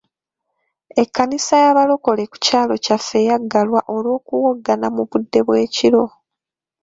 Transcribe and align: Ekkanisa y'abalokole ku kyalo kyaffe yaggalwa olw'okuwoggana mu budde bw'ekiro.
Ekkanisa 1.01 1.55
y'abalokole 1.63 2.23
ku 2.31 2.37
kyalo 2.45 2.73
kyaffe 2.85 3.19
yaggalwa 3.27 3.79
olw'okuwoggana 3.95 4.87
mu 4.95 5.03
budde 5.09 5.39
bw'ekiro. 5.47 6.03